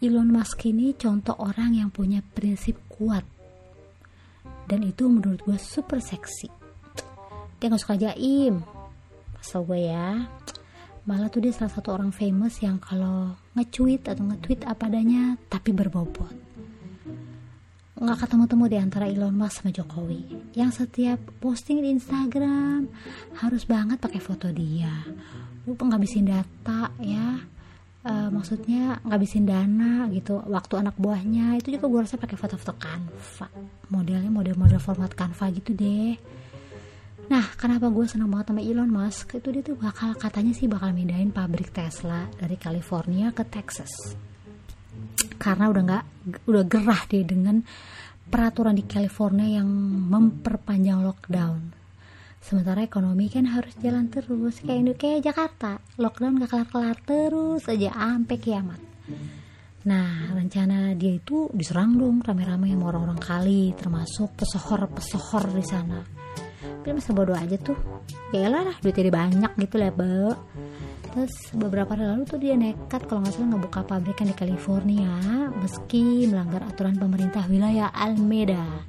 Elon 0.00 0.30
Musk 0.30 0.64
ini 0.70 0.94
contoh 0.94 1.34
orang 1.36 1.76
yang 1.76 1.90
punya 1.90 2.22
prinsip 2.22 2.78
kuat. 2.88 3.26
Dan 4.70 4.86
itu 4.86 5.10
menurut 5.10 5.42
gue 5.42 5.58
super 5.58 5.98
seksi. 5.98 6.46
Dia 7.58 7.68
gak 7.68 7.82
suka 7.82 7.98
jaim. 7.98 8.62
Pasal 9.34 9.66
gue 9.66 9.90
ya? 9.90 10.24
Malah 11.04 11.28
tuh 11.28 11.42
dia 11.42 11.52
salah 11.52 11.74
satu 11.74 11.90
orang 11.90 12.14
famous 12.14 12.62
yang 12.62 12.78
kalau 12.78 13.34
nge-tweet 13.58 14.06
atau 14.06 14.24
nge-tweet 14.30 14.62
apa 14.68 14.86
adanya 14.86 15.34
tapi 15.50 15.74
berbobot 15.74 16.49
nggak 18.00 18.24
ketemu-temu 18.24 18.64
di 18.64 18.78
antara 18.80 19.04
Elon 19.12 19.36
Musk 19.36 19.60
sama 19.60 19.76
Jokowi. 19.76 20.56
Yang 20.56 20.84
setiap 20.84 21.20
posting 21.36 21.84
di 21.84 21.92
Instagram 21.92 22.88
harus 23.36 23.68
banget 23.68 24.00
pakai 24.00 24.16
foto 24.16 24.48
dia. 24.48 25.04
Lu 25.68 25.76
ngabisin 25.76 26.24
data 26.24 26.88
ya. 27.04 27.44
Uh, 28.00 28.32
maksudnya 28.32 28.96
ngabisin 29.04 29.44
dana 29.44 30.08
gitu 30.08 30.40
waktu 30.48 30.80
anak 30.80 30.96
buahnya. 30.96 31.60
Itu 31.60 31.76
juga 31.76 31.92
gue 31.92 32.00
rasa 32.08 32.16
pakai 32.16 32.40
foto-foto 32.40 32.72
Canva. 32.80 33.52
Modelnya 33.92 34.32
model-model 34.32 34.80
format 34.80 35.12
Canva 35.12 35.52
gitu 35.52 35.76
deh. 35.76 36.16
Nah 37.28 37.52
kenapa 37.60 37.92
gue 37.92 38.08
senang 38.08 38.32
banget 38.32 38.56
sama 38.56 38.64
Elon 38.64 38.88
Musk? 38.88 39.36
Itu 39.36 39.52
dia 39.52 39.60
tuh 39.60 39.76
bakal 39.76 40.16
katanya 40.16 40.56
sih 40.56 40.72
bakal 40.72 40.96
mindahin 40.96 41.36
pabrik 41.36 41.68
Tesla 41.68 42.24
dari 42.40 42.56
California 42.56 43.28
ke 43.36 43.44
Texas 43.44 44.16
karena 45.38 45.68
udah 45.72 45.82
nggak 45.82 46.04
udah 46.46 46.64
gerah 46.68 47.02
deh 47.08 47.24
dengan 47.24 47.62
peraturan 48.30 48.78
di 48.78 48.86
California 48.86 49.58
yang 49.60 49.68
memperpanjang 50.08 51.02
lockdown. 51.02 51.80
Sementara 52.40 52.80
ekonomi 52.80 53.28
kan 53.28 53.44
harus 53.44 53.76
jalan 53.84 54.08
terus 54.08 54.64
kayak 54.64 54.80
ini 54.80 54.92
kayak 54.96 55.28
Jakarta. 55.28 55.76
Lockdown 56.00 56.40
gak 56.40 56.50
kelar-kelar 56.56 56.96
terus 57.04 57.68
aja 57.68 57.92
sampai 57.92 58.36
kiamat. 58.40 58.80
Nah 59.84 60.32
rencana 60.32 60.96
dia 60.96 61.20
itu 61.20 61.52
diserang 61.52 62.00
dong 62.00 62.24
rame-rame 62.24 62.72
sama 62.72 62.84
orang-orang 62.96 63.20
kali 63.20 63.62
termasuk 63.76 64.32
pesohor-pesohor 64.40 65.52
di 65.52 65.64
sana. 65.68 66.00
Tapi 66.80 66.96
masa 66.96 67.12
bodoh 67.12 67.36
aja 67.36 67.60
tuh. 67.60 67.76
Ya 68.32 68.48
lah 68.48 68.72
duitnya 68.80 69.12
banyak 69.12 69.52
gitu 69.60 69.76
lah 69.76 69.92
terus 71.10 71.34
beberapa 71.54 71.94
hari 71.98 72.06
lalu 72.06 72.22
tuh 72.26 72.38
dia 72.38 72.54
nekat 72.54 73.06
kalau 73.10 73.22
nggak 73.22 73.34
salah 73.34 73.50
ngebuka 73.54 73.80
pabrikan 73.82 74.30
di 74.30 74.36
California 74.38 75.10
meski 75.58 76.30
melanggar 76.30 76.62
aturan 76.66 76.94
pemerintah 76.96 77.44
wilayah 77.50 77.90
Alameda 77.90 78.86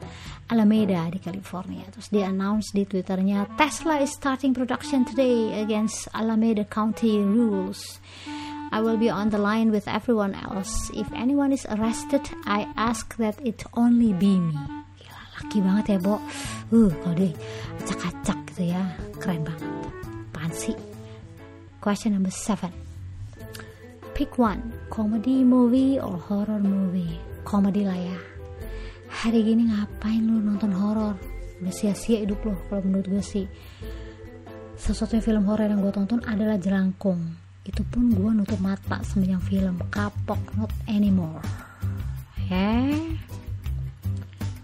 Alameda 0.51 1.07
di 1.07 1.19
California. 1.23 1.87
Terus 1.95 2.11
dia 2.11 2.27
announce 2.27 2.75
di 2.75 2.83
twitternya 2.83 3.47
Tesla 3.55 4.03
is 4.03 4.11
starting 4.11 4.51
production 4.51 5.07
today 5.07 5.63
against 5.63 6.11
Alameda 6.11 6.67
County 6.67 7.23
rules. 7.23 8.03
I 8.75 8.83
will 8.83 8.99
be 8.99 9.07
on 9.07 9.31
the 9.31 9.39
line 9.39 9.71
with 9.71 9.87
everyone 9.87 10.35
else. 10.35 10.91
If 10.91 11.07
anyone 11.15 11.55
is 11.55 11.63
arrested, 11.71 12.23
I 12.43 12.67
ask 12.75 13.15
that 13.19 13.39
it 13.43 13.63
only 13.75 14.11
be 14.11 14.39
me. 14.39 14.55
Gila, 14.99 15.23
laki 15.39 15.59
banget 15.59 15.85
ya, 15.95 15.99
Bo. 15.99 16.19
Uh, 16.71 16.91
kalau 17.03 17.15
dia 17.15 17.31
acak-acak 17.83 18.39
gitu 18.51 18.71
ya. 18.71 18.83
Keren 19.19 19.43
banget. 19.43 19.67
Apaan 20.31 20.51
sih? 20.55 20.90
Question 21.81 22.13
number 22.13 22.29
seven. 22.29 22.69
Pick 24.13 24.37
one, 24.37 24.69
comedy 24.93 25.41
movie 25.41 25.97
or 25.97 26.13
horror 26.13 26.61
movie. 26.61 27.17
Comedy 27.41 27.81
lah 27.81 27.97
ya. 27.97 28.17
Hari 29.09 29.41
gini 29.41 29.65
ngapain 29.65 30.21
lu 30.21 30.45
nonton 30.45 30.69
horor 30.77 31.17
udah 31.57 31.73
sia-sia 31.73 32.21
hidup 32.21 32.37
lo 32.45 32.53
kalau 32.69 32.85
menurut 32.85 33.09
gue 33.09 33.23
sih. 33.25 33.49
Sesuatu 34.77 35.17
film 35.25 35.41
horor 35.49 35.73
yang 35.73 35.81
gue 35.81 35.89
tonton 35.89 36.21
adalah 36.29 36.61
jelangkung. 36.61 37.17
Itu 37.65 37.81
pun 37.89 38.13
gue 38.13 38.29
nutup 38.29 38.61
mata 38.61 39.01
semenjak 39.01 39.41
film. 39.49 39.81
Kapok 39.89 40.41
not 40.61 40.69
anymore. 40.85 41.41
Ya. 42.45 42.93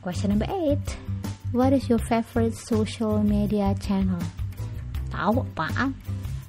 Question 0.06 0.38
number 0.38 0.46
eight. 0.54 0.86
What 1.50 1.74
is 1.74 1.90
your 1.90 1.98
favorite 1.98 2.54
social 2.54 3.26
media 3.26 3.74
channel? 3.82 4.22
Tahu 5.10 5.42
apaan 5.50 5.98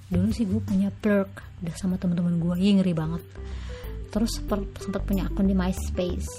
dulu 0.09 0.29
sih 0.33 0.49
gue 0.49 0.61
punya 0.61 0.89
plurk 0.91 1.45
udah 1.65 1.75
sama 1.77 2.01
teman-teman 2.01 2.41
gue 2.41 2.55
iya 2.59 2.73
ngeri 2.81 2.95
banget. 2.97 3.23
Terus 4.09 4.41
sempat 4.81 5.03
punya 5.05 5.29
akun 5.29 5.49
di 5.49 5.57
MySpace. 5.57 6.31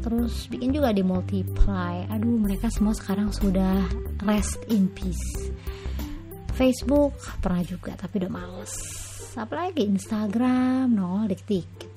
Terus 0.00 0.48
bikin 0.48 0.72
juga 0.72 0.90
di 0.96 1.04
multiply. 1.04 2.08
Aduh 2.08 2.40
mereka 2.40 2.72
semua 2.72 2.96
sekarang 2.96 3.28
sudah 3.30 3.84
rest 4.24 4.64
in 4.72 4.88
peace. 4.88 5.52
Facebook 6.56 7.16
pernah 7.44 7.64
juga 7.64 7.96
tapi 7.96 8.24
udah 8.24 8.32
males. 8.32 8.72
Apalagi 9.36 9.84
Instagram 9.84 10.90
no 10.92 11.28
dikit-dikit. 11.28 11.88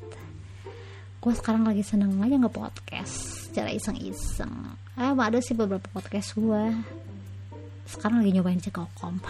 Gue 1.24 1.34
sekarang 1.36 1.64
lagi 1.64 1.82
seneng 1.82 2.20
aja 2.20 2.36
nge 2.36 2.52
podcast 2.52 3.44
cara 3.54 3.70
iseng-iseng 3.70 4.50
ah 4.98 5.14
ada 5.14 5.38
sih 5.38 5.54
beberapa 5.54 5.86
podcast 5.94 6.34
gue 6.34 6.74
sekarang 7.86 8.26
lagi 8.26 8.34
nyobain 8.34 8.58
cekokom 8.58 9.22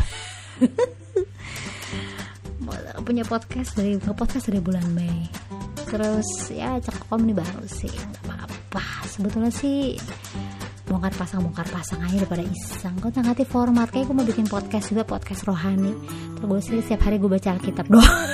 punya 3.03 3.27
podcast 3.27 3.75
dari 3.75 3.99
podcast 3.99 4.47
dari 4.47 4.63
bulan 4.63 4.87
Mei. 4.95 5.27
Terus 5.83 6.47
ya 6.49 6.79
cekokom 6.79 7.27
ini 7.27 7.35
baru 7.35 7.67
sih 7.67 7.91
nggak 7.91 8.23
apa-apa. 8.23 9.03
Sebetulnya 9.05 9.51
sih 9.51 9.99
bongkar 10.87 11.11
pasang 11.19 11.43
bongkar 11.43 11.67
pasang 11.69 11.99
aja 12.01 12.23
daripada 12.23 12.47
iseng. 12.47 12.95
Gue 13.03 13.11
ganti 13.11 13.43
format? 13.43 13.91
Kayak 13.91 14.07
gue 14.09 14.15
mau 14.15 14.25
bikin 14.25 14.47
podcast 14.47 14.89
juga 14.89 15.03
podcast 15.03 15.43
rohani. 15.43 15.91
Terus 16.39 16.47
gue 16.47 16.59
sih 16.63 16.79
setiap 16.81 17.11
hari 17.11 17.19
gue 17.19 17.29
baca 17.29 17.51
alkitab 17.53 17.85
doang. 17.91 18.07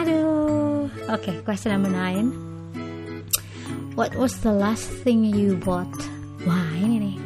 Aduh. 0.00 0.86
Oke 1.10 1.28
okay, 1.28 1.36
question 1.42 1.74
number 1.74 1.90
nine. 1.90 2.30
What 3.98 4.14
was 4.16 4.40
the 4.40 4.54
last 4.54 4.88
thing 5.04 5.26
you 5.26 5.58
bought? 5.60 5.90
Wah 6.48 6.72
ini 6.80 6.96
nih 6.96 7.16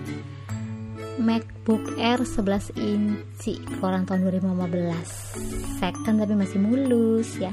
MacBook 1.67 1.99
Air 1.99 2.23
11 2.23 2.79
inci 2.79 3.59
keluaran 3.59 4.07
tahun 4.07 4.31
2015 4.31 5.83
second 5.83 6.15
tapi 6.23 6.39
masih 6.39 6.63
mulus 6.63 7.43
ya. 7.43 7.51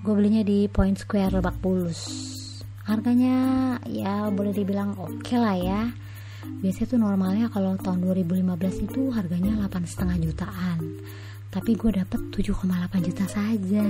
Gue 0.00 0.16
belinya 0.16 0.40
di 0.40 0.72
Point 0.72 0.96
Square 0.96 1.36
Lebak 1.36 1.60
Bulus. 1.60 2.00
Harganya 2.88 3.76
ya 3.84 4.32
boleh 4.32 4.56
dibilang 4.56 4.96
oke 4.96 5.20
okay 5.20 5.36
lah 5.36 5.52
ya. 5.52 5.84
Biasanya 6.64 6.96
tuh 6.96 7.00
normalnya 7.04 7.46
kalau 7.52 7.76
tahun 7.76 8.00
2015 8.24 8.88
itu 8.88 9.12
harganya 9.12 9.68
8,5 9.68 10.00
jutaan. 10.24 10.80
Tapi 11.52 11.76
gue 11.76 11.92
dapet 11.92 12.20
7,8 12.32 13.04
juta 13.04 13.28
saja. 13.28 13.84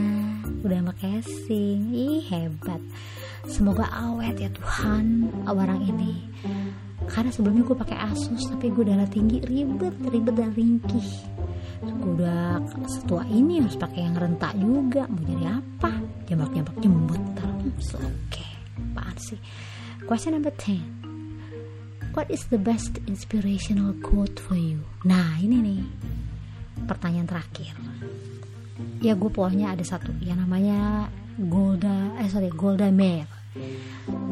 Udah 0.66 0.78
sama 0.83 0.92
casing. 0.99 1.95
Ih 1.95 2.26
hebat. 2.35 2.83
Semoga 3.47 3.87
awet 3.95 4.42
ya 4.42 4.50
Tuhan 4.50 5.31
barang 5.47 5.83
ini 5.87 6.19
karena 7.12 7.28
sebelumnya 7.28 7.62
gue 7.69 7.76
pakai 7.76 7.99
Asus 8.09 8.49
tapi 8.49 8.73
gue 8.73 8.88
darah 8.88 9.04
tinggi 9.04 9.45
ribet 9.45 9.92
ribet 10.09 10.33
dan 10.33 10.50
ringkih. 10.57 11.09
Gue 11.85 12.16
udah 12.16 12.64
setua 12.88 13.28
ini 13.28 13.61
harus 13.61 13.76
pakai 13.76 14.00
yang 14.09 14.16
rentak 14.16 14.57
juga. 14.57 15.04
Mau 15.12 15.21
jadi 15.28 15.61
apa? 15.61 15.92
Jambak 16.25 16.50
jambak 16.57 16.76
jembut 16.81 17.23
terus 17.37 17.88
oke 18.00 18.09
okay. 18.33 18.49
apaan 18.97 19.16
sih? 19.21 19.40
Question 20.09 20.40
number 20.40 20.57
10 20.57 21.02
what 22.16 22.28
is 22.28 22.45
the 22.52 22.61
best 22.61 23.00
inspirational 23.04 23.92
quote 24.00 24.40
for 24.40 24.57
you? 24.57 24.81
Nah 25.04 25.37
ini 25.40 25.61
nih 25.61 25.81
pertanyaan 26.88 27.28
terakhir. 27.28 27.76
Ya 29.04 29.12
gue 29.12 29.28
pokoknya 29.28 29.76
ada 29.76 29.85
satu. 29.85 30.16
Yang 30.25 30.49
namanya 30.49 31.09
Golda 31.37 32.16
eh 32.21 32.28
sorry 32.28 32.52
Golda 32.52 32.88
Meir 32.92 33.41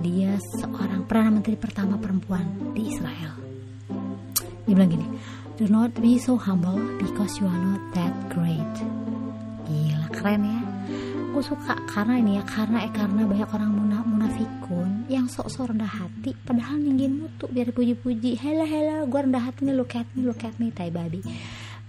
dia 0.00 0.40
seorang 0.60 1.04
perdana 1.04 1.40
menteri 1.40 1.56
pertama 1.60 2.00
perempuan 2.00 2.72
di 2.72 2.88
Israel. 2.88 3.36
Dia 4.64 4.72
bilang 4.72 4.90
gini 4.92 5.08
do 5.60 5.68
not 5.68 5.92
be 6.00 6.16
so 6.16 6.40
humble 6.40 6.80
because 6.96 7.36
you 7.36 7.44
are 7.44 7.60
not 7.60 7.82
that 7.92 8.16
great. 8.32 8.74
Gila 9.68 10.08
keren 10.08 10.48
ya. 10.48 10.60
Gue 11.36 11.44
suka 11.44 11.76
karena 11.84 12.16
ini 12.16 12.40
ya 12.40 12.44
karena 12.48 12.88
eh 12.88 12.92
karena 12.96 13.28
banyak 13.28 13.50
orang 13.52 13.70
munaf 13.76 14.08
munafikun 14.08 15.04
yang 15.12 15.28
sok-sok 15.28 15.76
rendah 15.76 15.86
hati 15.86 16.32
padahal 16.48 16.80
ninggin 16.80 17.22
mutu 17.22 17.44
biar 17.46 17.76
puji-puji 17.76 18.40
hela 18.40 18.64
hela 18.64 19.04
gue 19.04 19.20
rendah 19.20 19.44
hati 19.44 19.68
nih 19.68 19.76
look 19.76 19.92
at 19.94 20.08
me 20.16 20.24
look 20.24 20.40
at 20.40 20.56
me 20.56 20.72
tai 20.72 20.88
babi. 20.88 21.20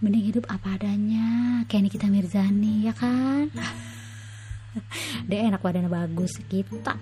Mending 0.04 0.36
hidup 0.36 0.46
apa 0.52 0.76
adanya 0.76 1.64
kayak 1.72 1.88
Nikita 1.88 2.12
Mirzani 2.12 2.92
ya 2.92 2.94
kan? 2.94 3.56
Dia 5.32 5.48
enak 5.48 5.64
badannya 5.64 5.88
bagus 5.88 6.44
kita 6.52 7.00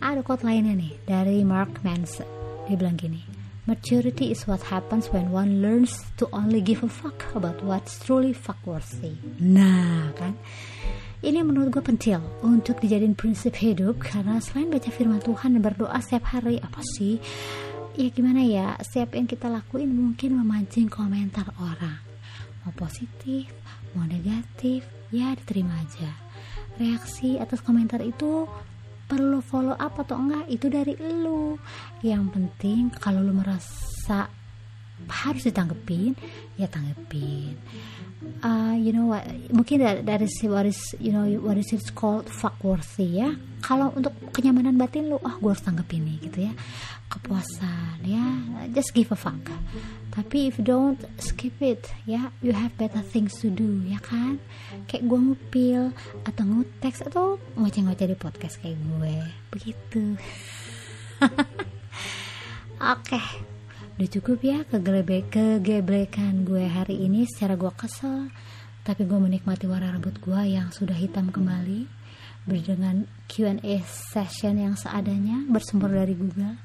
ada 0.00 0.20
quote 0.20 0.44
lainnya 0.44 0.76
nih 0.76 0.92
dari 1.08 1.44
Mark 1.46 1.80
Manson 1.86 2.28
dia 2.68 2.76
bilang 2.76 3.00
gini 3.00 3.22
maturity 3.68 4.32
is 4.34 4.44
what 4.48 4.60
happens 4.68 5.12
when 5.14 5.30
one 5.30 5.60
learns 5.62 6.06
to 6.16 6.26
only 6.32 6.60
give 6.60 6.82
a 6.82 6.90
fuck 6.90 7.22
about 7.36 7.60
what's 7.64 8.00
truly 8.02 8.34
fuck 8.34 8.58
worthy 8.66 9.16
nah 9.40 10.12
kan? 10.16 10.36
Ini 11.20 11.44
menurut 11.44 11.68
gue 11.68 11.84
penting 11.84 12.16
untuk 12.40 12.80
dijadiin 12.80 13.12
prinsip 13.12 13.52
hidup 13.60 14.00
karena 14.00 14.40
selain 14.40 14.72
baca 14.72 14.88
firman 14.88 15.20
Tuhan 15.20 15.52
dan 15.52 15.60
berdoa 15.60 16.00
setiap 16.00 16.32
hari 16.32 16.56
apa 16.64 16.80
sih? 16.96 17.20
Ya 17.92 18.08
gimana 18.08 18.40
ya? 18.40 18.80
Setiap 18.80 19.12
yang 19.12 19.28
kita 19.28 19.52
lakuin 19.52 19.92
mungkin 19.92 20.40
memancing 20.40 20.88
komentar 20.88 21.52
orang. 21.60 22.00
Mau 22.64 22.72
positif 22.72 23.52
mau 23.92 24.06
negatif 24.06 24.86
ya 25.10 25.34
diterima 25.34 25.76
aja. 25.82 26.10
Reaksi 26.78 27.36
atas 27.36 27.60
komentar 27.60 28.00
itu 28.00 28.46
perlu 29.10 29.42
follow 29.42 29.74
up 29.74 29.98
atau 29.98 30.14
enggak 30.14 30.46
itu 30.46 30.70
dari 30.70 30.94
lu. 30.94 31.58
Yang 32.06 32.24
penting 32.30 32.94
kalau 32.94 33.18
lu 33.18 33.34
merasa 33.34 34.30
harus 35.10 35.42
ditanggepin 35.42 36.14
ya 36.54 36.70
tanggepin. 36.70 37.58
Uh, 38.44 38.76
you 38.76 38.92
know 38.92 39.08
what 39.08 39.24
mungkin 39.48 39.80
dari 39.80 40.28
si 40.28 40.44
what 40.44 40.68
is 40.68 40.78
you 41.00 41.10
know 41.10 41.26
what 41.42 41.58
is 41.58 41.74
it 41.74 41.82
called? 41.98 42.30
Fuck 42.30 42.62
worthy 42.62 43.18
ya. 43.18 43.34
Kalau 43.66 43.90
untuk 43.98 44.14
kenyamanan 44.30 44.78
batin 44.78 45.10
lu 45.10 45.18
ah 45.26 45.34
oh, 45.34 45.34
gue 45.42 45.50
harus 45.50 45.64
tanggepin 45.66 46.06
nih 46.06 46.16
gitu 46.30 46.38
ya. 46.46 46.52
Kepuasan 47.10 48.06
ya. 48.06 48.24
Just 48.70 48.94
give 48.94 49.10
a 49.10 49.18
fuck 49.18 49.42
tapi 50.10 50.50
if 50.50 50.58
don't 50.58 50.98
skip 51.22 51.54
it 51.62 51.86
ya. 52.04 52.34
You 52.42 52.50
have 52.54 52.74
better 52.74 53.02
things 53.02 53.38
to 53.42 53.48
do 53.50 53.82
ya 53.86 54.02
kan? 54.02 54.42
Kayak 54.90 55.06
gue 55.06 55.20
ngupil 55.30 55.82
atau 56.26 56.42
nguteks 56.42 57.06
atau 57.06 57.38
ngoceh-ngoceh 57.54 58.10
di 58.10 58.16
podcast 58.18 58.58
kayak 58.58 58.78
gue. 58.78 59.14
Begitu. 59.54 60.18
Oke. 62.82 63.06
Okay 63.06 63.28
udah 64.00 64.16
cukup 64.16 64.40
ya 64.40 64.64
kegelebek 64.64 65.28
kegebrekan 65.28 66.48
gue 66.48 66.64
hari 66.64 67.04
ini. 67.04 67.28
Secara 67.28 67.52
gue 67.60 67.68
kesel 67.76 68.32
tapi 68.80 69.04
gue 69.04 69.20
menikmati 69.20 69.68
warna 69.68 69.92
rambut 69.92 70.16
gue 70.24 70.40
yang 70.48 70.72
sudah 70.72 70.96
hitam 70.96 71.28
kembali. 71.28 71.84
Berdengan 72.48 73.04
Q&A 73.28 73.84
session 73.84 74.56
yang 74.56 74.72
seadanya 74.72 75.44
bersumber 75.52 75.92
dari 75.92 76.16
Google 76.16 76.56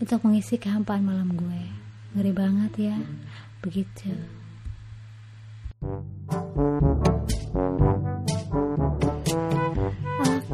untuk 0.00 0.24
mengisi 0.24 0.56
kehampaan 0.56 1.04
malam 1.04 1.36
gue 1.36 1.81
ngeri 2.12 2.32
banget 2.32 2.72
ya. 2.92 2.96
Begitu. 3.64 4.12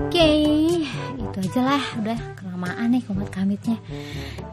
Oke 0.08 0.30
itu 1.18 1.38
aja 1.44 1.60
lah. 1.60 1.82
Udah 2.00 2.18
kelamaan 2.38 2.94
nih 2.94 3.02
komat 3.04 3.28
kamitnya. 3.28 3.76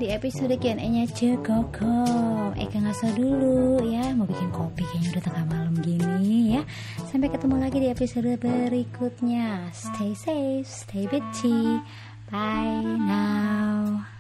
Di 0.02 0.12
episode 0.12 0.52
Q&A 0.60 0.76
nya 0.76 1.08
Cekokom 1.08 2.58
Eka 2.58 2.78
ngaso 2.82 3.14
dulu 3.16 3.86
ya. 3.86 4.12
Mau 4.18 4.28
bikin 4.28 4.50
kopi 4.52 4.84
kayaknya 4.84 5.10
udah 5.16 5.24
tengah 5.24 5.46
malam 5.48 5.76
gini 5.80 6.60
ya. 6.60 6.62
Sampai 7.08 7.32
ketemu 7.32 7.56
lagi 7.62 7.78
di 7.80 7.88
episode 7.88 8.32
berikutnya. 8.42 9.70
Stay 9.72 10.12
safe 10.18 10.68
stay 10.68 11.06
bitchy. 11.08 11.80
Bye 12.26 12.82
now 12.82 14.15